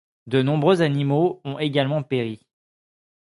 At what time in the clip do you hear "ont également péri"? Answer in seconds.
1.45-2.47